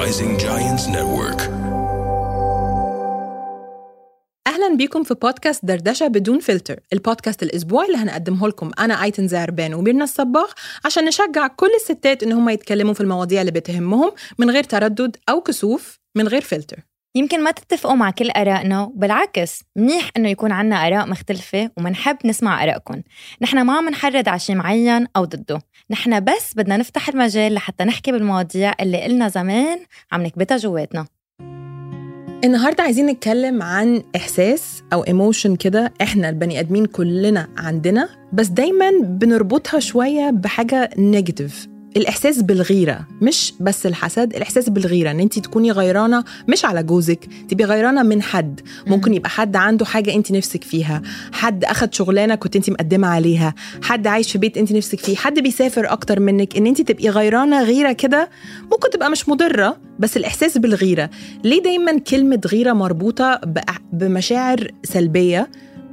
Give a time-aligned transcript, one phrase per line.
[0.00, 1.40] Rising Giants Network.
[4.46, 9.74] أهلا بيكم في بودكاست دردشة بدون فلتر البودكاست الأسبوعي اللي هنقدمه لكم أنا أيتن زعربان
[9.74, 10.50] وميرنا الصباغ
[10.84, 15.40] عشان نشجع كل الستات إن هم يتكلموا في المواضيع اللي بتهمهم من غير تردد أو
[15.40, 16.78] كسوف من غير فلتر
[17.14, 22.64] يمكن ما تتفقوا مع كل آرائنا وبالعكس منيح إنه يكون عنا آراء مختلفة ومنحب نسمع
[22.64, 23.02] آرائكم.
[23.42, 25.58] نحن ما عم نحرض على شيء معين أو ضده.
[25.90, 29.78] نحن بس بدنا نفتح المجال لحتى نحكي بالمواضيع اللي قلنا زمان
[30.12, 31.06] عم نكبتها جواتنا.
[32.44, 38.90] النهارده عايزين نتكلم عن إحساس أو emotion كده إحنا البني آدمين كلنا عندنا بس دايما
[39.02, 46.24] بنربطها شوية بحاجة negative الإحساس بالغيرة مش بس الحسد الإحساس بالغيرة إن انت تكوني غيرانة
[46.48, 48.60] مش على جوزك تبقي غيرانة من حد.
[48.86, 53.54] ممكن يبقى حد عنده حاجة انت نفسك فيها حد أخد شغلانة كنت انت مقدمة عليها
[53.82, 57.62] حد عايش في بيت انت نفسك فيه حد بيسافر أكتر منك إن انت تبقي غيرانة
[57.62, 58.28] غيرة كده
[58.72, 61.10] ممكن تبقى مش مضرة بس الإحساس بالغيرة.
[61.44, 65.48] ليه دايما كلمة غيرة مربوطة بأ- بمشاعر سلبية؟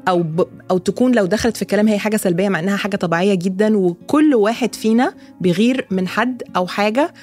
[0.07, 0.47] أو ب...
[0.71, 4.35] أو تكون لو دخلت في الكلام هي حاجة سلبية مع إنها حاجة طبيعية جدا وكل
[4.35, 7.13] واحد فينا بيغير من حد أو حاجة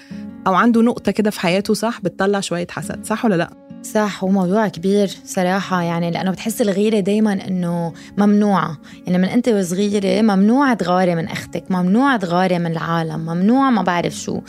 [0.46, 3.50] أو عنده نقطة كده في حياته صح؟ بتطلع شوية حسد صح ولا لأ؟
[3.82, 5.82] صح هو موضوع كبير صراحة.
[5.82, 11.64] يعني لأنه بتحس الغيرة دايما إنه ممنوعة يعني من أنت وصغيرة ممنوع تغاري من أختك
[11.70, 14.40] ممنوع تغاري من العالم ممنوع ما بعرف شو.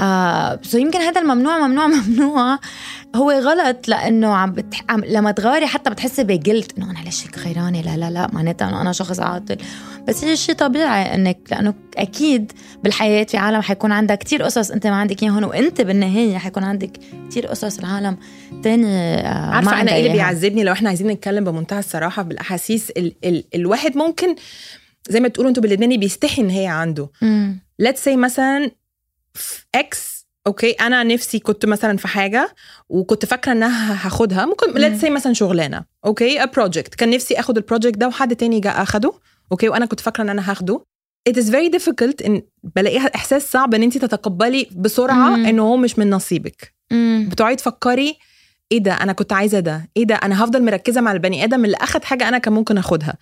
[0.00, 2.58] آه سو يمكن هذا الممنوع ممنوع ممنوع.
[3.16, 4.84] هو غلط لأنه عم, بتح...
[4.88, 6.72] عم لما تغاري حتى بتحسي بجلد.
[6.78, 9.56] إنه أنا ليش هيك غيرانة؟ لا لا لا معناتها إنه أنا شخص عاطل.
[10.08, 12.52] بس هي شيء طبيعي إنك لأنه أكيد
[12.84, 16.90] بالحياة في عالم حيكون عندها كتير قصص أنت ما عندك إياهم وأنت بالنهاية حيكون عندك
[17.30, 18.16] كتير قصص العالم
[18.62, 20.12] تاني آه، ما عارفة أنا إيه اللي.
[20.12, 23.14] بيعذبني لو إحنا عايزين نتكلم بمنتهى الصراحة بالاحاسيس ال...
[23.24, 23.44] ال...
[23.54, 24.34] الواحد ممكن
[25.08, 27.08] زي ما تقولوا أنتوا باللبناني بيستحي إن هي عنده.
[27.82, 28.70] let's say مثلا
[29.74, 32.54] X okay أنا نفسي كنت مثلا في حاجة
[32.88, 34.46] وكنت فاكرة إنها هاخدها.
[34.46, 34.76] ممكن مم.
[34.98, 36.96] let's say مثلا شغلانة okay a project.
[36.96, 39.12] كان نفسي آخد ال project ده وحد تاني جه أخده
[39.52, 40.84] okay وأنا كنت فاكرة إن أنا هاخده.
[41.30, 42.42] It is very difficult إن
[42.76, 45.34] بلاقيها إحساس صعب إن انت تتقبلي بسرعة.
[45.34, 46.74] إنه هو مش من نصيبك.
[47.28, 48.18] بتقعدي تفكري
[48.72, 49.88] إيه ده؟ أنا كنت عايزة ده.
[49.96, 53.14] إيه ده؟ أنا هفضل مركزة مع البني آدم اللي أخد حاجة أنا كان ممكن أخدها.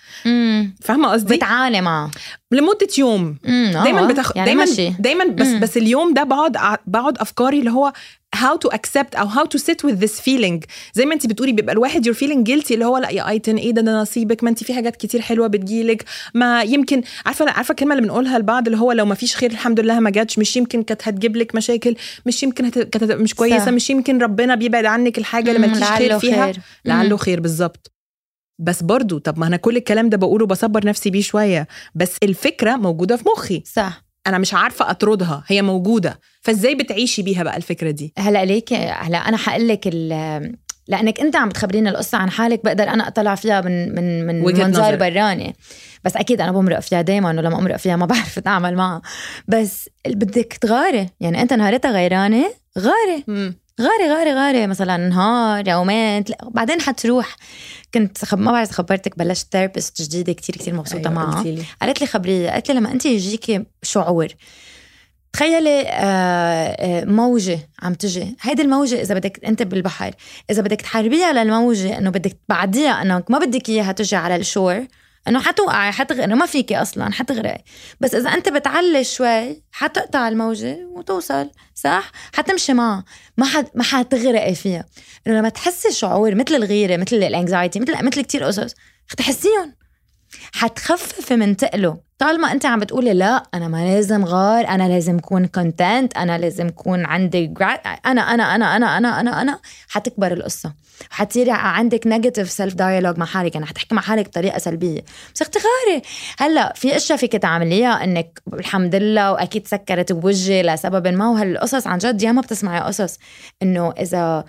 [0.80, 2.10] فاهمة قصدي؟ بتعاني معه
[2.52, 3.36] لمدة يوم.
[3.46, 3.84] آه.
[3.84, 4.36] دايما بتاخ...
[4.36, 4.90] يعني دايما ماشي.
[4.98, 5.60] دايما بس مم.
[5.60, 7.92] بس اليوم ده بقعد بقعد أفكاري اللي هو
[8.36, 10.60] how to accept أو how to sit with this feeling
[10.94, 13.70] زي ما انت بتقولي بيبقى الواحد you're feeling guilty اللي هو لا يا ايتن إيه
[13.70, 17.92] ده ده نصيبك ما انت في حاجات كتير حلوة بتجيلك ما يمكن عارفة عارفة الكلمة
[17.94, 20.82] اللي بنقولها لبعض اللي هو لو ما فيش خير الحمد لله ما جاتش مش يمكن
[20.82, 21.96] كانت هتجيب لك مشاكل
[22.26, 22.78] مش يمكن هت...
[22.78, 23.68] كانت مش كويسة صح.
[23.68, 25.66] مش يمكن ربنا بيبعد عنك الحاجة اللي.
[25.66, 26.56] ما خير لعله فيها خير.
[26.84, 27.16] لعله.
[27.16, 27.92] خير بالظبط
[28.60, 32.76] بس برضو طب ما أنا كل الكلام ده بقوله بصبر نفسي بيه شوية بس الفكرة
[32.76, 33.62] موجودة في مخي.
[33.66, 34.04] صح.
[34.26, 36.20] أنا مش عارفة أطردها هي موجودة.
[36.42, 40.56] فإزاي بتعيشي بيها بقى الفكرة دي؟ هلا ليك هلا أنا حقول لك ال-
[40.88, 44.96] لأنك أنت عم بتخبريني القصة عن حالك بقدر أنا أطلع فيها من من من منظار.
[44.96, 45.56] براني.
[46.04, 49.02] بس أكيد أنا بمرق فيها دائما ولما أمرق فيها ما بعرف أتعامل معها.
[49.48, 51.06] بس بدك تغاري.
[51.20, 52.44] يعني أنت نهارتها غيرانة
[52.78, 53.54] غاري.
[53.80, 57.36] غاري غاري غاري مثلا نهار يومين بعدين حتروح.
[57.94, 58.38] كنت خب...
[58.38, 61.44] ما بعرف خبرتك بلشت ثيرابيست جديدة كتير كتير مبسوطة أيوة، معها.
[61.82, 64.28] قالت لي خبريه قالت لي لما أنت يجيكي شعور
[65.32, 68.36] تخيلي آه، آه، موجة عم تجي.
[68.40, 70.14] هيدي الموجة إذا بدك أنت بالبحر
[70.50, 74.86] إذا بدك تحاربيها للموجة إنه بدك تبعديها إنك ما بدك إياها تجي على ال shore
[75.28, 77.64] إنه حتوقعي حتغرقي ما فيكي أصلا حتغرقي.
[78.00, 83.04] بس إذا أنت بتعلي شوي حتقطع الموجة وتوصل صح؟ حتمشي معها.
[83.36, 84.84] ما حد ما حتغرقي فيها.
[85.26, 88.74] إنه لما تحسي شعور مثل الغيرة مثل ال anxiety مثل مثل كتير قصص
[89.16, 89.74] تحسيهم.
[90.52, 92.10] حتخففي من تقله.
[92.18, 96.66] طالما أنت عم بتقولي لا أنا ما لازم غار أنا لازم أكون content أنا لازم
[96.66, 97.54] أكون عندي
[98.06, 100.74] أنا أنا أنا أنا أنا أنا أنا حتكبر القصة.
[101.10, 105.04] حتصيري عندك negative self dialogue مع حالك يعني حتحكي مع حالك بطريقة سلبية.
[105.34, 106.02] بس أختي غاري
[106.38, 111.98] هلأ في أشياء فيك تعمليها إنك الحمد لله وأكيد سكرت بوجهي لسبب ما وهالقصص عن
[111.98, 113.18] جد ياما بتسمعي قصص.
[113.62, 114.44] إنه إذا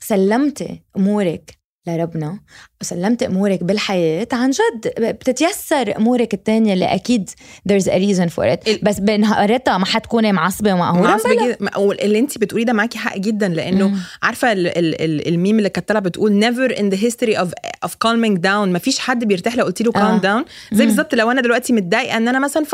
[0.00, 1.55] سلمتي أمورك
[1.86, 2.40] لربنا
[2.80, 7.30] وسلمت أمورك بالحياة عن جد بتتيسر أمورك التانية اللي أكيد
[7.72, 11.46] there's a reason for it بس بنهارتها ما حتكوني معصبة ومقهوره معصبة بلا.
[11.56, 13.98] جدا و- اللي انت بتقوليه ده معاكي حق جدا لأنه مم.
[14.22, 17.48] عارفة ال ال ال الميم اللي كانت طالعه بتقول never in the history of
[17.86, 20.18] of calming down ما فيش حد بيرتاح لو قلت له آه.
[20.18, 20.88] calm down زي مم.
[20.90, 22.64] بالظبط لو أنا دلوقتي متضايقة إن أنا مثلا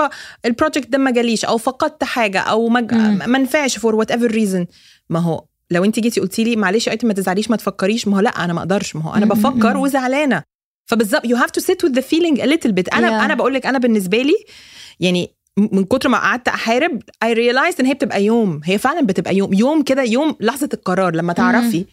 [0.44, 2.68] فال project ده ما جاليش أو فقدت حاجة أو.
[2.68, 4.66] ما نفعش for whatever reason
[5.10, 8.08] ما هو لو انت جيتي قلتي لي معلش يا ما تزعليش ما تفكريش.
[8.08, 8.96] ما هو لا أنا ما أقدرش.
[8.96, 9.26] ما هو أنا.
[9.26, 10.42] بفكر وزعلانة.
[10.90, 12.94] فبالظبط you have to sit with the feeling a little bit.
[12.94, 13.24] أنا Yeah.
[13.24, 14.34] أنا بقول لك أنا بالنسبة لي
[15.00, 18.60] يعني من كتر ما قعدت احارب I realize إن هي بتبقى يوم.
[18.64, 19.54] هي فعلا بتبقى يوم.
[19.54, 21.14] يوم كده يوم لحظة القرار.
[21.16, 21.84] لما تعرفي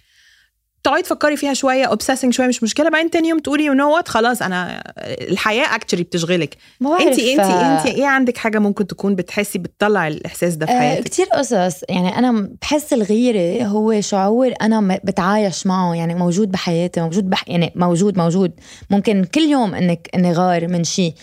[0.83, 2.89] تقعدي تفكري فيها شوية obsessing شوية مش مشكلة.
[2.89, 6.57] بعدين تاني يوم تقولي you know what خلاص أنا الحياة actually بتشغلك.
[6.81, 10.79] انت انت آه، انت إيه عندك حاجة ممكن تكون بتحسي بتطلع الإحساس ده في آه
[10.79, 11.81] حياتك؟ كتير قصص.
[11.89, 15.95] يعني أنا بحس الغيرة هو شعور أنا م- بتعايش معه.
[15.95, 18.51] يعني موجود بحياتي موجود بح يعني موجود موجود.
[18.89, 21.13] ممكن كل يوم إنك إني غار من شيء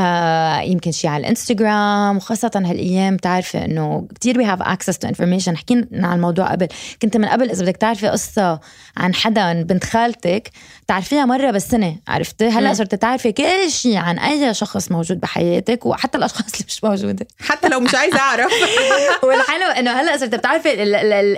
[0.00, 5.54] آه يمكن شيء على الانستغرام وخاصة هالأيام بتعرفي إنه كتير we have access to information.
[5.56, 6.68] حكينا عن الموضوع قبل.
[7.02, 8.60] كنت من قبل إذا بدك تعرفي قصة
[8.96, 10.50] عن حدا بنت خالتك
[10.88, 12.74] تعرفيها مرة بالسنة عرفتي؟ هلأ.
[12.74, 17.26] صرت تعرفي كل شيء عن أي شخص موجود بحياتك وحتى الأشخاص اللي مش موجودة.
[17.40, 18.52] حتى لو مش عايزة أعرف.
[19.24, 20.70] والحلو إنه هلأ صرت بتعرفي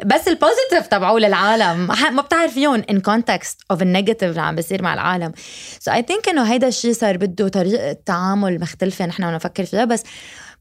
[0.05, 1.89] بس ال positive تبعه للعالم.
[2.13, 5.33] ما بتعرفيهم in context of ال negative اللي عم بيصير مع العالم.
[5.81, 9.85] so I think إنه هيدا الشيء صار بده طريقة تعامل مختلفه نحن بدنا نفكر فيها
[9.85, 10.03] بس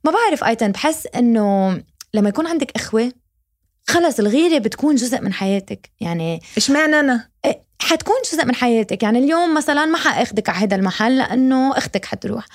[0.03, 1.81] ما بعرف ايتن بحس إنه
[2.13, 3.11] لما يكون عندك إخوة
[3.87, 5.91] خلص الغيرة بتكون جزء من حياتك.
[5.99, 9.03] يعني إشمعنى أنا؟ إيه، حتكون جزء من حياتك.
[9.03, 12.45] يعني اليوم مثلا ما حأخدك على هذا المحل لأنه أختك حتروح.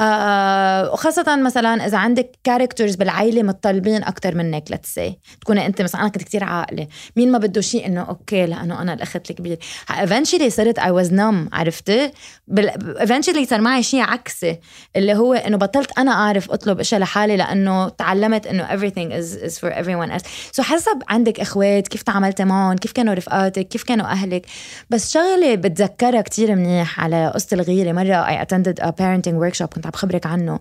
[0.00, 5.00] آه وخاصة مثلا إذا عندك characters بالعائلة متطلبين أكتر منك let's
[5.40, 6.86] تكوني أنت مثلا أنا كنت كتير عاقلة.
[7.16, 9.58] مين ما بده شيء إنه أوكي لأنه أنا الأخت الكبير
[9.90, 12.10] eventually صرت I was numb عرفتي؟
[12.48, 12.70] بال...
[12.98, 14.58] eventually صار معي شيء عكسي
[14.96, 19.58] اللي هو إنه بطلت أنا أعرف أطلب أشياء لحالي لأنه تعلمت إنه everything is, is
[19.58, 20.26] for everyone else.
[20.52, 24.46] so حسب عندك إخوات كيف تعاملتي معهم كيف كانوا رفقاتك كيف كانوا أهلك.
[24.90, 27.92] بس شغلة بتذكرها كتير منيح على قصة الغيرة.
[27.92, 30.60] مرة I attended a parenting workshop كنت عم بخبرك عنه.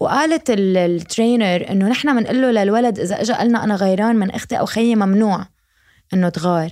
[0.00, 4.30] وقالت ال- ال trainer إنه نحن بنقول له للولد إذا إجا قالنا أنا غيران من
[4.30, 5.46] أختي أو خيي ممنوع
[6.14, 6.70] إنه تغار.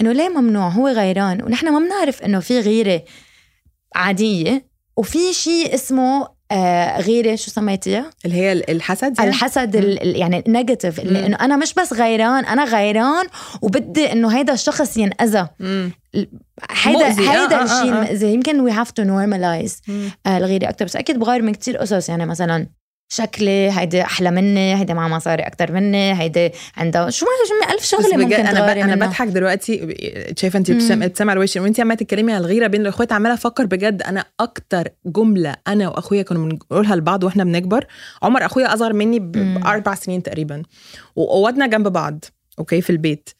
[0.00, 1.42] إنه ليه ممنوع؟ هو غيران.
[1.42, 3.04] ونحن ما بنعرف إنه في غيرة
[3.94, 4.68] عادية.
[4.96, 10.44] وفي شيء اسمه آه غيرة شو سميتيها؟ اللي هي الحسد يعني؟ الحسد ال- ال- يعني
[10.48, 13.26] negative انه أنا مش بس غيران أنا غيران
[13.62, 15.48] وبدي إنه هيدا الشخص ينأذى.
[15.60, 17.06] هيدا.
[17.06, 17.98] آه، هيدا آه، آه، الشيء آه.
[17.98, 20.10] المأذي يمكن we have to normalize مم.
[20.26, 22.66] الغيرة أكثر بس أكيد بغير من كتير قصص يعني مثلا
[23.08, 27.74] شكلي هيدي أحلى مني هيدي معها مصاري أكثر مني هيدي عندها شو ما شو ما
[27.74, 28.78] ألف بس شغلة ممكن أنا ب...
[28.78, 29.06] أنا.
[29.06, 29.94] بضحك دلوقتي
[30.38, 30.70] شايفة انت.
[30.70, 34.24] ابتسام ابتسام على وشي وانت عمالة تتكلمي عن الغيرة بين الأخوات عمالة أفكر بجد أنا
[34.40, 37.86] أكتر جملة أنا وأخويا كنا بنقولها لبعض وإحنا بنكبر
[38.22, 39.18] عمر أخويا أصغر مني.
[39.18, 40.62] بأربع سنين تقريبا
[41.16, 42.24] وقعدنا جنب بعض
[42.58, 43.30] أوكي في البيت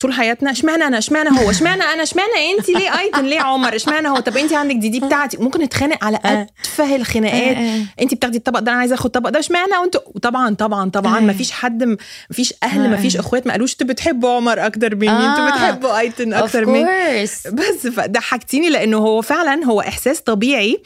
[0.00, 4.08] وطول حياتنا اشمعنى أنا؟ اشمعنى هو؟ اشمعنى أنا؟ اشمعنى انت؟ ليه ايتن ليه عمر؟ اشمعنى
[4.08, 5.36] هو؟ طب انت عندك دي دي بتاعتي.
[5.36, 6.46] ممكن نتخانق على آه.
[6.60, 7.34] أتفه الخناقات.
[7.42, 7.82] إيه، إيه.
[8.02, 9.38] انت بتاخدي الطبق ده أنا عايزة آخد الطبق ده.
[9.38, 11.20] اشمعنى وانتوا وطبعا طبعا طبعا.
[11.20, 11.96] ما فيش حد م-
[12.30, 12.88] مفيش أهل آه.
[12.88, 15.10] مفيش إخوات ما قالوش أنتوا بتحبوا عمر أكتر مني.
[15.10, 17.22] أنتوا بتحبوا ايتن أكتر مني.
[17.52, 20.82] بس ضحكتيني لأنه هو فعلا هو إحساس طبيعي.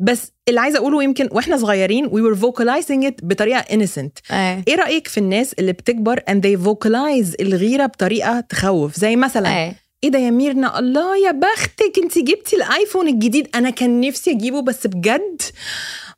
[0.00, 4.32] بس اللي عايزة أقوله يمكن وإحنا صغيرين we were vocalizing it بطريقة innocent.
[4.32, 8.96] إيه إيه رأيك في الناس اللي بتكبر and they vocalize الغيرة بطريقة تخوف.
[8.96, 9.76] زي مثلا إيه.
[10.04, 13.48] إيه ده يا ميرنا الله يا بختك أنت جبتي الآيفون الجديد.
[13.54, 15.42] أنا كان نفسي أجيبه بس بجد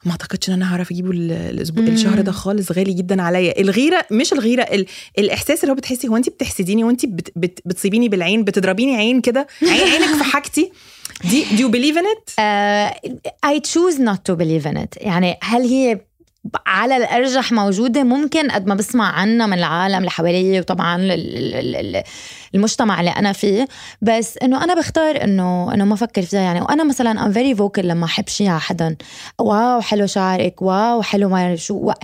[0.05, 1.84] ما أعتقدش إن أنا هعرف أجيبه ال- الأسبوع.
[1.84, 2.72] الشهر ده خالص.
[2.72, 3.61] غالي جدا عليا.
[3.61, 4.87] الغيرة مش الغيرة ال...
[5.19, 7.32] الإحساس اللي هو بتحسي هو أنت بتحسديني وأنت بت...
[7.37, 7.61] بت...
[7.64, 10.72] بتصيبيني بالعين بتضربيني عين كده؟ عين عينك في حاجتي؟
[11.31, 13.11] دي do you believe in it uh,
[13.46, 14.96] I choose not to believe in it.
[15.06, 16.00] يعني هل هي
[16.67, 21.77] على الأرجح موجودة ممكن قد ما بسمع عنها من العالم اللي حوالي وطبعا ال- ال-
[21.97, 22.03] ال-
[22.55, 23.69] المجتمع اللي أنا فيه.
[24.03, 26.61] بس إنه أنا بختار إنه إنه ما أفكر فيها يعني.
[26.61, 28.97] وأنا مثلا I'm very vocal لما أحب شيء على حدا.
[29.39, 30.63] wow حلو شعرك.
[30.63, 31.75] wow حلو ما أعرف شو.
[31.75, 31.94] wo-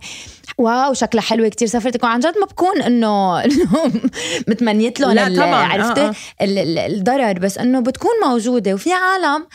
[0.58, 3.92] wow شكلها حلوة كتير سافرتك وعن جد ما بكون إنه إنه
[4.48, 6.12] متمنيت لهم لا طبعاً، آه، عرفتي؟ آه.
[6.42, 7.38] ال- الضرر.
[7.38, 8.74] بس إنه بتكون موجودة.
[8.74, 9.46] وفي عالم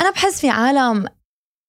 [0.00, 1.04] أنا بحس في عالم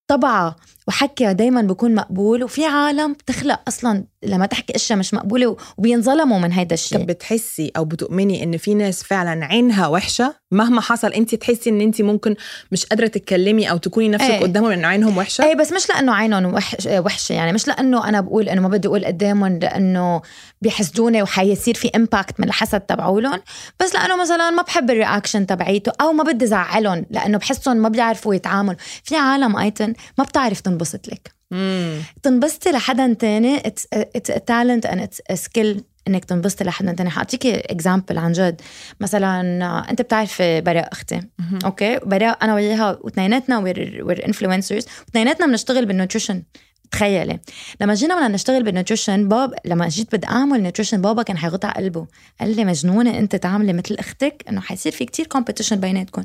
[0.08, 0.56] طبعها
[0.88, 6.52] وحكيها دايما بكون مقبول وفي عالم بتخلق أصلا لما تحكي أشياء مش مقبولة وبينظلموا من
[6.52, 11.36] هيدا طب الشيء بتحسي أو بتؤمني ان في ناس فعلا عينها وحشة؟ مهما حصل أنت
[11.36, 12.36] تحسي إن أنت ممكن
[12.72, 14.40] مش قادرة تتكلمي أو تكوني نفسك إيه.
[14.40, 18.22] قدامهم لأن عينهم وحشة؟ إيه بس مش لأنه عينهم وحش وحشة يعني مش لأنه أنا
[18.22, 20.22] بقول إنه ما بدي أقول قدامهم لأنه
[20.62, 23.40] بيحسدوني وحيصير في impact من الحسد تبعولهم
[23.80, 27.90] بس لأنه مثلا ما بحب ال reaction تبعيته أو ما بدي زعلهم لأنه بحسهم ما
[27.90, 28.80] بيعرفوا يتعاملوا.
[29.04, 31.32] في عالم ايتن ما بتعرف تنبسط لك.
[31.52, 32.02] مم.
[32.24, 37.10] تنبسطي لحدا تاني a talent and it's a skill إنك تنبسطي لحدا تاني.
[37.10, 38.62] حأعطيكي example عن جد.
[39.00, 41.60] مثلا آه، أنت بتعرفي براء أختي مهم.
[41.66, 46.44] أوكي؟ براء أنا وياها واثنيناتنا we're we're influencers واثنيناتنا بنشتغل بال nutrition
[46.92, 47.40] تخيلي.
[47.82, 51.68] لما جينا بدنا نشتغل بال nutrition باب لما جيت بدي أعمل nutrition بابا كان حيغطى
[51.68, 52.08] قلبه
[52.40, 56.24] قال لي مجنونة أنت تعملي مثل أختك إنه حيصير في كتير competition بيناتكم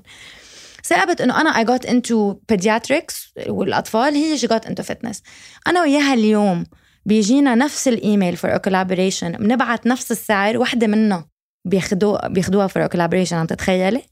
[0.85, 5.23] ثاقبت إنه أنا I got into pediatrics والأطفال هي she got into fitness
[5.67, 6.65] أنا وياها اليوم
[7.07, 11.25] بيجينا نفس الإيميل for collaboration بنبعت نفس السعر وحدة منا
[11.65, 14.03] بياخدوها بياخدوها for collaboration عم تتخيلي؟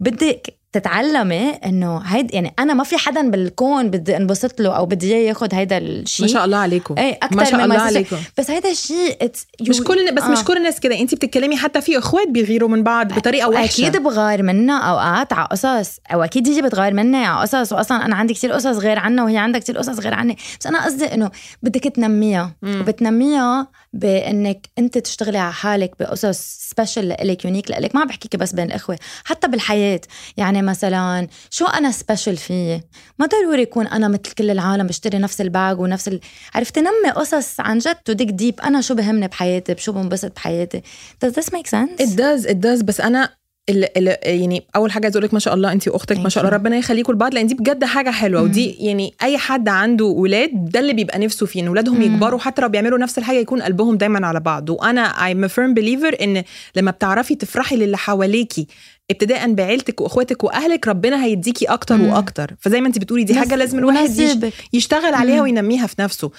[0.00, 5.14] بدك تتعلمي إنه هيد يعني أنا ما في حدا بالكون بدي انبسط له أو بدي
[5.14, 6.26] إياه ياخذ هيدا الشيء.
[6.26, 6.94] ما شاء الله عليكم.
[6.98, 7.80] إيه أكثر ما شاء الله.
[7.80, 8.16] عليكم.
[8.38, 9.30] بس هيدا الشيء
[9.60, 10.28] مش كل بس آه.
[10.28, 11.00] مش كل الناس كده.
[11.00, 13.88] انت بتتكلمي حتى في إخوات بيغيروا من بعض بطريقة وحشة.
[13.88, 17.72] أكيد بغار منا أوقات على قصص أو أكيد هي بتغار مني على قصص.
[17.72, 20.36] واصلا أنا عندي كثير قصص غير عنها وهي عندها كثير قصص غير عني.
[20.60, 21.30] بس أنا قصدي إنه
[21.62, 22.54] بدك تنميها.
[22.62, 26.38] وبتنميها بإنك أنت تشتغلي على حالك بقصص
[26.70, 27.94] special لإلك unique لإلك.
[27.94, 30.00] ما عم بحكيكي بس بين الاخوه حتى بالحياة.
[30.36, 32.82] يعني مثلا شو أنا special فيي
[33.18, 36.20] ما ضروري يكون أنا مثل كل العالم بشتري نفس ال bag ونفس ال...
[36.54, 40.82] عرفت؟ نمي قصص عن جد to dig deep أنا شو بهمني بحياتي؟ بشو بنبسط بحياتي؟
[41.24, 42.84] Does this make sense it does it does.
[42.84, 43.30] بس أنا
[43.70, 46.44] ال ال يعني أول حاجة عايز أقول لك ما شاء الله انت وأختك ما شاء
[46.44, 46.56] الله.
[46.56, 48.48] ربنا يخليكم لبعض لأن دي بجد حاجة حلوة مم.
[48.48, 52.02] ودي يعني أي حد عنده ولاد ده اللي بيبقى نفسه فيه إن ولادهم.
[52.02, 56.22] يكبروا حتى لو بيعملوا نفس الحاجة يكون قلبهم دايما على بعض وأنا a firm believer
[56.22, 56.44] إن
[56.76, 58.66] لما بتعرفي تفرحي للي حواليكي
[59.10, 62.08] ابتداء بعيلتك وإخواتك وأهلك ربنا هيديكي أكتر مم.
[62.08, 64.50] وأكتر فزي ما انت بتقولي دي حاجة لازم الواحد.
[64.72, 65.42] يشتغل عليها مم.
[65.42, 66.30] وينميها في نفسه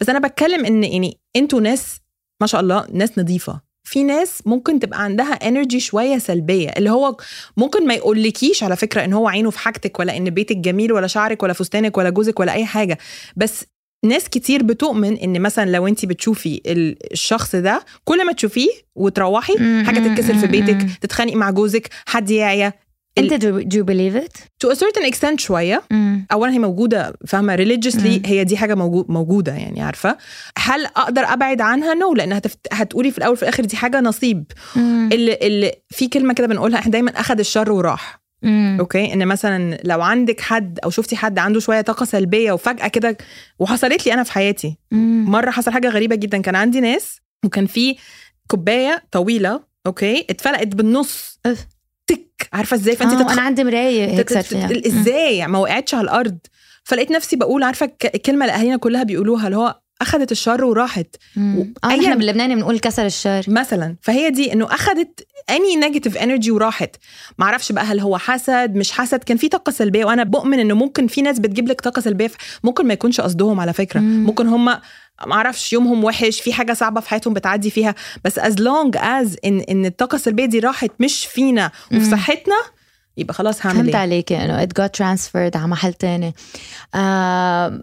[0.00, 1.96] بس أنا بتكلم إن يعني أنتوا ناس
[2.40, 7.16] ما شاء الله ناس نظيفة في ناس ممكن تبقى عندها انرجي شوية سلبية اللي هو
[7.56, 11.06] ممكن ما يقولكيش على فكرة إن هو عينه في حاجتك ولا إن بيتك جميل ولا
[11.06, 12.98] شعرك ولا فستانك ولا جوزك ولا أي حاجة
[13.36, 13.64] بس
[14.04, 19.52] ناس كتير بتؤمن إن مثلا لو انت بتشوفي ال- الشخص ده كل ما تشوفيه وتروحي
[19.86, 20.86] حاجة تتكسر في بيتك.
[21.00, 22.72] تتخانقي مع جوزك حد يعيا
[23.18, 24.36] انت do, do you believe it?
[24.64, 25.82] To a certain extent شوية.
[25.90, 26.26] مم.
[26.32, 28.22] اولا هي موجودة فاهمة؟ religiously مم.
[28.26, 30.18] هي دي حاجة موجو- موجودة يعني عارفة؟
[30.58, 32.58] هل أقدر أبعد عنها؟ no لأن هتفت...
[32.72, 34.44] هتقولي في الأول في الآخر دي حاجة نصيب.
[34.76, 35.08] مم.
[35.12, 38.22] اللي, اللي في كلمة كده بنقولها إحنا دايما أخذ الشر وراح.
[38.42, 38.76] مم.
[38.80, 43.16] أوكي؟ إن مثلا لو عندك حد أو شفتي حد عنده شوية طاقة سلبية وفجأة كده
[43.58, 44.78] وحصلت لي أنا في حياتي.
[44.90, 45.24] مم.
[45.30, 46.38] مرة حصل حاجة غريبة جدا.
[46.42, 47.96] كان عندي ناس وكان في
[48.46, 51.40] كوباية طويلة أوكي؟ اتفلقت بالنص.
[52.52, 53.32] عارفة إزاي؟ فانت آه تتخ...
[53.32, 56.38] أنا عندي مراية هيك صار فيها تت- إزاي؟ ما وقعتش على الأرض.
[56.84, 61.06] فلقيت نفسي بقول عارفة الك- الكلمة اللي اهالينا كلها بيقولوها اللي هو أخذت الشر وراحت.
[61.38, 63.44] آه أي- نحن باللبناني بنقول كسر الشر.
[63.48, 63.96] مثلا.
[64.02, 66.96] فهي دي إنه أخذت any negative energy وراحت.
[67.38, 70.74] ما أعرفش بقى هل هو حسد مش حسد كان في طاقة سلبية وأنا بؤمن إنه
[70.74, 72.30] ممكن في ناس بتجيب لك طاقة سلبية
[72.64, 74.00] ممكن ما يكونش قصدهم على فكرة.
[74.00, 74.24] مم.
[74.24, 74.64] ممكن هم
[75.26, 77.94] ما أعرفش يومهم وحش في حاجة صعبة في حياتهم بتعدي فيها.
[78.24, 82.04] بس as long as ان إن الطاقة السلبية دي راحت مش فينا وفي.
[82.10, 82.56] صحتنا
[83.16, 86.34] يبقى خلاص هعمل فهمت إيه؟ عليكي انه it got transferred على محل تاني.
[86.94, 87.82] آه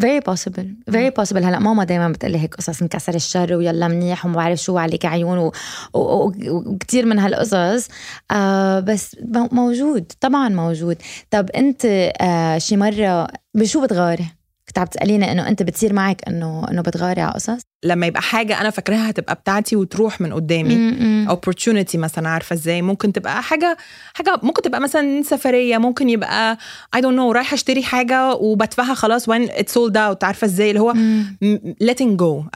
[0.00, 1.36] very possible very possible.
[1.44, 5.38] هلا ماما دايما بتقلي هيك قصص انكسر الشر ويلا منيح وما بعرف شو عليك عيون
[5.38, 5.52] و-
[5.94, 7.88] و- و- وكتير من هالقصص.
[8.30, 10.96] آه بس مو- موجود طبعا موجود.
[11.30, 11.84] طب انت
[12.20, 14.26] آه شي مرة بشو بتغاري؟
[14.74, 18.60] كنت عم تسأليني إنه أنت بتصير معك إنه إنه بتغاري على قصص؟ لما يبقى حاجة
[18.60, 21.26] أنا فاكراها هتبقى بتاعتي وتروح من قدامي.
[21.28, 23.76] opportunity مثلا عارفة إزاي؟ ممكن تبقى حاجة
[24.14, 26.58] حاجة ممكن تبقى مثلا سفرية ممكن يبقى
[26.96, 30.80] I don't know رايحة أشتري حاجة وبدفعها خلاص when it's sold out عارفة إزاي؟ اللي
[30.80, 30.92] هو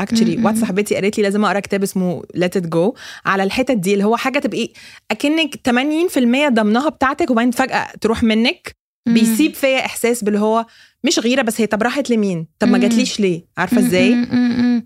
[0.00, 0.44] actually م- م.
[0.44, 2.92] واحدة صاحبتي قالت لي لازم أقرأ كتاب اسمه let it go
[3.26, 4.68] على الحتت دي اللي هو حاجة تبقي
[5.10, 8.78] أكنك 80% ضمنها بتاعتك وبعدين فجأة تروح منك.
[9.08, 10.66] بيسيب فيا إحساس باللي هو
[11.04, 12.78] مش غيرة بس هي طب راحت لمين؟ طب ما.
[12.78, 14.26] جاتليش ليه؟ عارفة إزاي.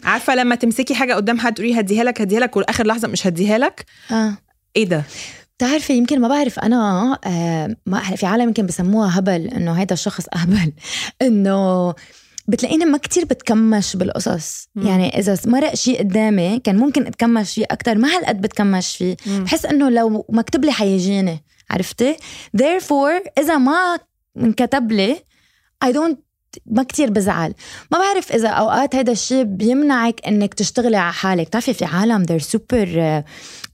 [0.05, 3.59] عارفة لما تمسكي حاجة قدام حد تقولي هديها لك هديها لك وآخر لحظة مش هديها
[3.59, 4.37] لك؟ آه.
[4.77, 5.03] إيه ده؟
[5.57, 6.59] بتعرفي يمكن ما بعرف.
[6.59, 10.73] أنا آه ما في عالم يمكن بسموها هبل إنه هيدا الشخص أهبل.
[11.23, 11.95] إنه
[12.49, 14.69] بتلاقيني ما كتير بتكمش بالقصص.
[14.75, 14.87] مم.
[14.87, 17.99] يعني إذا مرق شيء قدامي كان ممكن أتكمش فيه أكتر.
[17.99, 19.17] ما هالقد بتكمش فيه.
[19.27, 19.45] مم.
[19.45, 22.17] بحس إنه لو مكتوب لي حيجيني عرفتي؟
[22.57, 23.99] Therefore إذا ما
[24.37, 25.17] انكتب لي
[25.85, 26.17] I don't
[26.67, 27.55] ما كتير بزعل.
[27.91, 31.47] ما بعرف إذا أوقات هذا الشيء بيمنعك إنك تشتغلي على حالك.
[31.47, 33.25] بتعرفي في عالم they're super uh,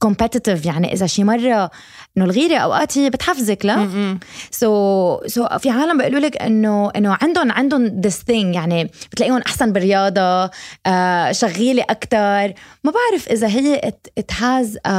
[0.09, 0.67] competitive.
[0.67, 1.71] يعني إذا شي مرة
[2.17, 4.19] إنه الغيرة أوقات هي بتحفزك لا؟ م-م.
[4.50, 8.55] so so, so so في عالم بيقولوا لك إنه إنه عندهم عندهم this thing.
[8.55, 10.50] يعني بتلاقيهم أحسن بالرياضة
[10.87, 14.91] آه شغيلة أكثر ما بعرف إذا هي it, it has a,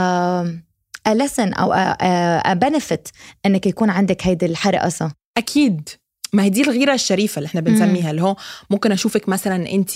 [1.09, 3.11] a lesson أو a, a, benefit
[3.45, 5.89] إنك يكون عندك هيدي الحرقصه أكيد.
[6.33, 8.35] ما هي دي الغيرة الشريفة اللي إحنا بنسميها اللي هو
[8.69, 9.91] ممكن أشوفك مثلا انت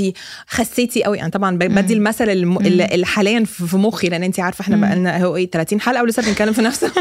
[0.47, 2.57] خسيتي قوي أنا طبعا ب- بدي المثل الم...
[2.57, 4.77] اللي حاليا في مخي لأن انت عارفة إحنا.
[4.77, 6.85] بقى لنا هو إيه 30 حلقة ولسه بنتكلم في نفس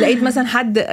[0.00, 0.86] لقيت مثلا حد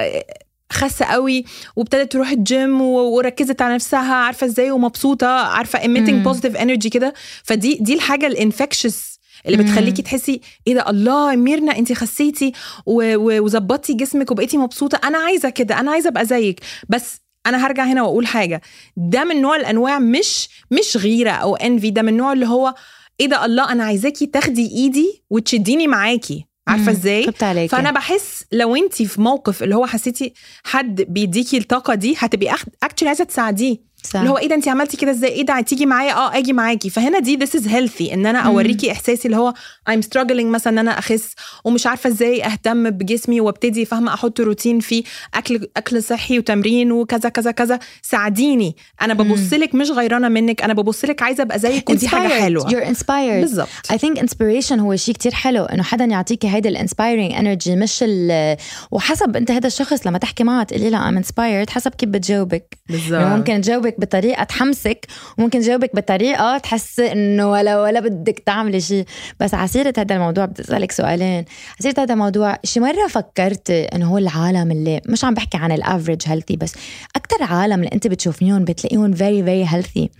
[0.72, 1.44] خاسة قوي
[1.76, 7.14] وابتدت تروح الجيم وركزت على نفسها عارفة إزاي ومبسوطة عارفة emitting positive energy كده.
[7.44, 9.15] فدي دي الحاجة الانفكشس
[9.46, 9.62] اللي.
[9.62, 12.52] بتخليكي تحسي إيه ده الله ميرنا انت خسيتي
[12.86, 15.00] وظبطتي جسمك وبقيتي مبسوطة.
[15.04, 16.60] أنا عايزة كده أنا عايزة أبقى زيك.
[16.88, 18.60] بس أنا هرجع هنا وأقول حاجة.
[18.96, 22.74] ده من نوع الأنواع مش مش غيرة أو انفي ده من النوع اللي هو
[23.20, 26.44] إيه ده الله أنا عايزاكي تاخدي إيدي وتشديني معاكي.
[26.68, 26.92] عارفة.
[26.92, 27.24] إزاي؟
[27.68, 30.32] فأنا بحس لو انت في موقف اللي هو حسيتي
[30.64, 33.76] حد بيديكي الطاقة دي هتبقي actually عايزة تساعديه.
[34.02, 34.20] صح.
[34.20, 36.90] اللي هو إيه ده انت عملتي كده إزاي؟ إيه ده تيجي معايا؟ آه أجي معاكي.
[36.90, 39.54] فهنا دي this is healthy إن أنا أوريكي إحساسي اللي هو
[39.90, 41.34] I'm struggling مثلا إن أنا أخس
[41.64, 45.02] ومش عارفة إزاي أهتم بجسمي وأبتدي فاهمة أحط روتين فيه
[45.34, 47.78] أكل أكل صحي وتمرين وكذا كذا كذا.
[48.02, 48.76] ساعديني.
[49.02, 52.28] أنا ببص لك مش غيرانة منك أنا ببص لك عايزة أبقى زيك ودي حاجة.
[52.28, 52.68] حلوة.
[52.68, 53.40] You're inspired.
[53.40, 53.68] بالظبط.
[53.92, 57.98] I think inspiration هو شيء كتير حلو إنه حدا يعطيكي هيدا ال inspiring energy مش
[58.02, 58.56] ال
[58.90, 62.78] وحسب أنت هذا الشخص لما تحكي معه تقولي لها I'm inspired حسب كيف بتجاوبك.
[62.88, 63.22] بالظبط.
[63.22, 65.06] ممكن تجاوبك بطريقة تحمسك
[65.38, 69.04] وممكن تجاوبك بطريقة تحسي إنه ولا ولا بدك تعملي شيء
[69.40, 71.36] بس على سيره هذا الموضوع بدي أسألك سؤالين.
[71.36, 71.44] على
[71.80, 75.78] سيره هذا الموضوع شي مرة فكرتي إنه هو العالم اللي مش عم بحكي عن ال
[75.78, 76.74] average healthy بس
[77.16, 80.10] أكثر عالم اللي أنت بتشوفيهم بتلاقيهم very very healthy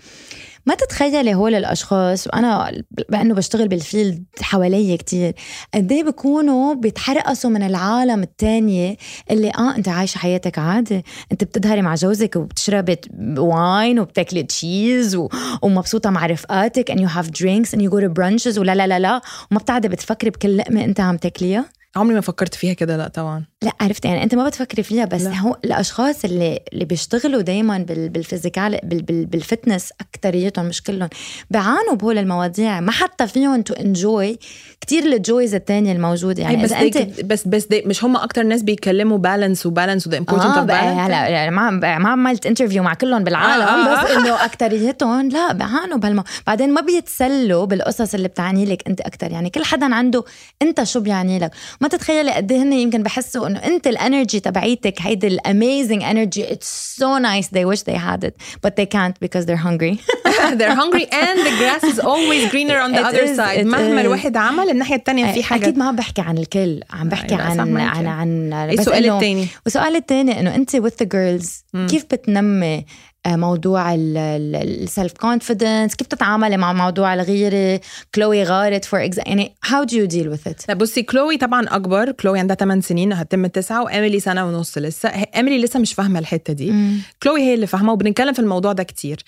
[0.67, 5.35] ما تتخيلي هول الأشخاص وأنا بأنه بشتغل بال field حوالي كتير
[5.75, 8.97] قد إيه بيكونوا بيتحرقصوا من العالم التانية
[9.31, 12.97] اللي آه أنت عايشة حياتك عادي أنت بتظهري مع جوزك وبتشربي
[13.39, 15.29] wine وبتاكلي cheese و...
[15.63, 18.99] ومبسوطة مع رفقاتك and you have drinks and you go to brunches ولا لا لا
[18.99, 19.21] لا
[19.51, 23.45] وما بتقعدي بتفكري بكل لقمة أنت عم تاكليها؟ عمري ما فكرت فيها كده لا طبعا.
[23.63, 24.05] لا عرفت.
[24.05, 25.35] يعني أنت ما بتفكري فيها بس لا.
[25.35, 30.83] هو الأشخاص اللي اللي بيشتغلوا دائما بال بال physical بال بال بال fitness اكثريتهم مش
[30.83, 31.09] كلهم
[31.51, 32.81] بيعانوا بهول المواضيع.
[32.81, 34.39] ما حتى فيهم تو انجوي
[34.81, 36.43] كثير الجويز الثانية الموجودة.
[36.43, 40.57] يعني بس أنت بس بس دي مش هم أكتر ناس بيتكلموا بالانس وبالانس وذا امبورتنت
[40.57, 44.05] اوف بالانس هلا ما ما عملت انترفيو مع كلهم بالعالم آه، آه.
[44.05, 46.23] بس إنه اكثريتهم لا بيعانوا بهالمو.
[46.47, 50.25] بعدين ما بيتسلوا بالقصص اللي بتعني لك أنت أكثر يعني كل حدا عنده
[50.63, 51.51] أنت شو بيعني لك.
[51.81, 56.97] ما تتخيلي قد إيه هن يمكن بحسوا إنه أنت الانرجي تبعيتك هيدي الاميزنج انرجي اتس
[56.99, 58.35] سو نايس they wish they had it
[58.67, 59.97] but they can't because they're hungry
[60.59, 64.01] they're hungry and the grass is always greener on the other side, it is مهما.
[64.01, 67.41] الواحد عمل الناحية الثانية في حاجة أكيد ما عم بحكي عن الكل عم بحكي صح
[67.41, 67.77] عن.
[67.77, 71.49] عن عن إيه بس السؤال الثاني والسؤال الثاني إنه أنت with the girls.
[71.91, 72.87] كيف بتنمي
[73.27, 77.81] موضوع ال self confidence كيف تتعاملي مع موضوع الغيرة؟
[78.15, 82.13] كلوي غارت for يعني how do you deal with it لا بصي كلوي طبعا أكبر.
[82.13, 85.09] كلوي عندها 8 سنين هتتم تسعة وإيميلي سنة ونص لسه.
[85.09, 86.71] إيميلي لسه مش فاهمة الحتة دي.
[86.71, 86.99] مم.
[87.23, 89.19] كلوي هي اللي فاهمة وبنتكلم في الموضوع ده كتير.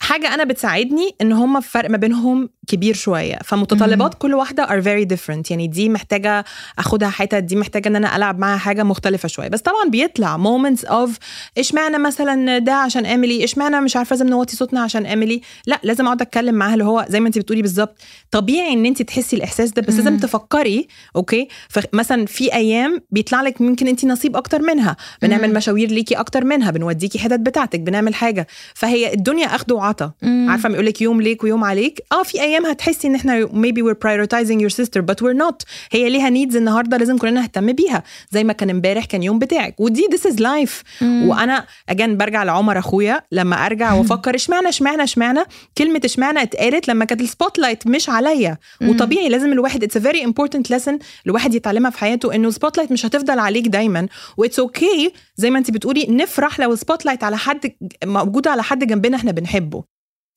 [0.00, 3.38] حاجة أنا بتساعدني إن هم فرق ما بينهم كبير شوية.
[3.44, 5.50] فمتطلبات كل واحدة are very different.
[5.50, 6.44] يعني دي محتاجة
[6.78, 9.48] أخدها حتت دي محتاجة إن أنا ألعب معاها حاجة مختلفة شوية.
[9.48, 11.10] بس طبعا بيطلع moments of
[11.58, 16.04] إشمعنى مثلا ده عشان إيميلي؟ إشمعنى مش عارفة لازم نوطي صوتنا عشان إيميلي؟ لا لازم
[16.04, 17.98] أقعد أتكلم معاها اللي هو زي ما أنت بتقولي بالظبط.
[18.30, 23.60] طبيعي إن أنت تحسي الإحساس ده بس لازم تفكري أوكي؟ فمثلا في أيام بيطلع لك
[23.60, 24.96] ممكن أنت نصيب أكتر منها.
[25.22, 28.46] بنعمل مشاوير ليكي أكتر منها بنوديكي حتت بتاعتك بنعمل حاجة.
[28.74, 30.46] فهي الدنيا أخد وعطا مم.
[30.50, 33.98] عارفة بيقول لك يوم ليك ويوم عليك؟ آه في أيام هتحسي إن إحنا maybe we're
[34.06, 35.64] prioritizing your sister but we're not.
[35.92, 38.02] هي ليها needs النهارده لازم كلنا نهتم بيها.
[38.30, 39.80] زي ما كان امبارح كان يوم بتاعك.
[39.80, 41.02] ودي this is life.
[41.02, 45.40] وأنا اجان برجع لعمر أخويا لما أرجع وأفكر إشمعنى إشمعنى إشمعنى؟
[45.78, 48.58] كلمة إشمعنى اتقالت لما كانت ال spotlight مش عليا.
[48.82, 50.94] وطبيعي لازم الواحد it's a very important lesson
[51.26, 54.08] الواحد يتعلمها في حياته إنه ال spotlight مش هتفضل عليك دايما.
[54.36, 57.72] و it's okay okay زي ما انت بتقولي نفرح لو ال spotlight على حد
[58.04, 59.77] موجودة على حد جنبنا إحنا بنحبه.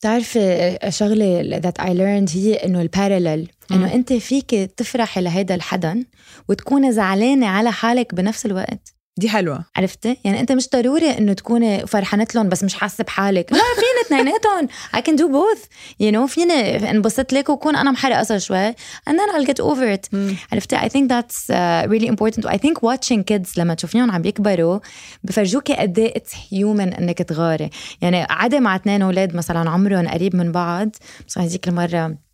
[0.02, 6.06] بتعرفي شغلة that I learned هي إنه ال parallel إنه أنت فيك تفرحي لهيدا الحدا
[6.50, 8.94] وتكوني زعلانة على حالك بنفس الوقت.
[9.18, 9.66] دي حلوة.
[9.76, 14.22] عرفتي؟ يعني أنت مش ضروري إنه تكوني فرحانت لهم بس مش حاسة بحالك، لا فيني
[14.22, 15.68] اثنيناتهم I can do both.
[16.04, 18.72] You know فيني انبسط لك وكون أنا محرقة شوي.
[18.72, 20.16] And then I'll get over it.
[20.52, 22.46] عرفتي؟ I think that's uh, really important.
[22.46, 24.80] I think watching kids لما تشوفيهم عم يكبروا
[25.24, 27.70] بفرجوكي قد إيه it's human إنك تغاري،
[28.02, 30.90] يعني قعدة مع اثنين أولاد مثلا عمرهم قريب من بعض
[31.28, 32.31] بس هذيك المرة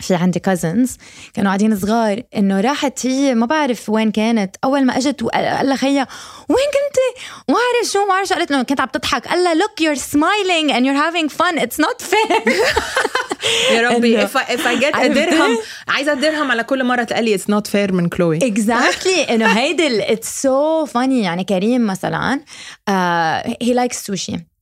[0.00, 0.96] في عندي كازنز
[1.34, 4.56] كانوا قاعدين صغار إنه راحت هي ما بعرف وين كانت.
[4.64, 6.06] أول ما إجت وقال لها خيا
[6.48, 9.28] وين كنتي ما بعرف شو ما بعرف قالت له كنت عم تضحك.
[9.28, 11.58] قال لها look you're smiling and you're having fun.
[11.58, 12.42] It's not fair.
[13.72, 15.58] يا ربي get a عرفتي؟ درهم
[15.88, 19.30] عايزة درهم على كل مرة تقلي it's not fair من كلوي exactly.
[19.30, 22.40] إنه هيدي it's so funny يعني كريم مثلا
[23.64, 24.57] he likes sushi.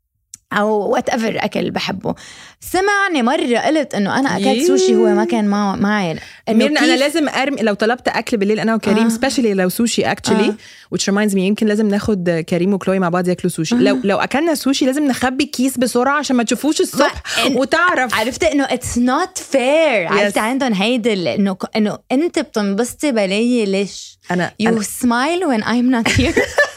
[0.52, 2.14] أو whatever أكل بحبه.
[2.60, 4.66] سمعني مرة قلت إنه أنا أكلت.
[4.66, 6.18] سوشي هو ما كان معه معي.
[6.48, 9.08] ميرنا أنا لازم أرمي لو طلبت أكل بالليل أنا وكريم آه.
[9.08, 10.54] specially لو سوشي actually آه.
[10.96, 14.54] which reminds me يمكن لازم ناخد كريم وكلوي مع بعض ياكلوا سوشي لو لو أكلنا
[14.54, 18.14] سوشي لازم نخبي الكيس بسرعة عشان ما تشوفوش الصبح إن- وتعرف.
[18.14, 24.52] عرفت إنه it's not fair عرفت عندهم هيدي إنه إنه أنت بتنبسطي بلاي ليش؟ أنا
[24.60, 26.40] يو سمايل when I'm not here.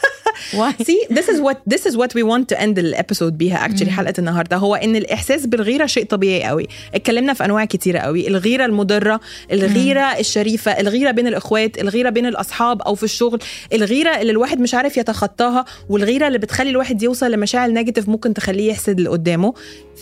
[0.52, 0.84] Why?
[0.84, 3.90] See, this is what this is what we want to end ال episode بيها actually
[3.90, 4.58] حلقة النهارده.
[4.58, 6.68] هو إن الإحساس بالغيرة شيء طبيعي قوي.
[6.96, 8.28] اتكلمنا في أنواع كتيرة قوي.
[8.28, 9.20] الغيرة المضرة
[9.52, 13.40] الغيرة الشريفة الغيرة بين الإخوات الغيرة بين الأصحاب أو في الشغل
[13.74, 18.70] الغيرة اللي الواحد مش عارف يتخطاها والغيرة اللي بتخلي الواحد يوصل لمشاعر negative ممكن تخليه
[18.70, 19.54] يحسد اللي قدامه.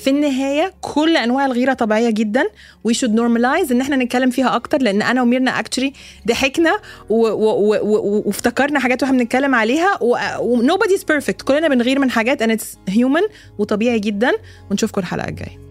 [0.03, 2.43] في النهاية كل أنواع الغيرة طبيعية جدا.
[2.87, 5.91] We should normalize إن إحنا نتكلم فيها أكتر لأن أنا وميرنا actually
[6.27, 9.97] ضحكنا وافتكرنا حاجات وإحنا بنتكلم عليها
[10.61, 11.43] nobody's perfect.
[11.43, 14.31] كلنا بنغير من حاجات and it's human وطبيعي جدا.
[14.71, 15.66] ونشوفكم الحلقة الجاية.